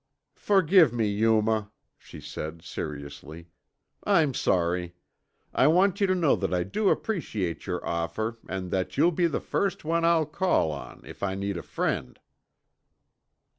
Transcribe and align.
"Forgive 0.39 0.91
me, 0.91 1.05
Yuma," 1.05 1.69
she 1.99 2.19
said 2.19 2.63
seriously, 2.63 3.49
"I'm 4.03 4.33
sorry. 4.33 4.95
I 5.53 5.67
want 5.67 6.01
you 6.01 6.07
to 6.07 6.15
know 6.15 6.35
that 6.37 6.51
I 6.51 6.63
do 6.63 6.89
appreciate 6.89 7.67
your 7.67 7.85
offer 7.87 8.39
and 8.49 8.71
that 8.71 8.97
you'll 8.97 9.11
be 9.11 9.27
the 9.27 9.39
first 9.39 9.85
one 9.85 10.03
I'll 10.03 10.25
call 10.25 10.71
on 10.71 11.01
if 11.05 11.21
I 11.21 11.35
need 11.35 11.55
a 11.55 11.61
friend." 11.61 12.19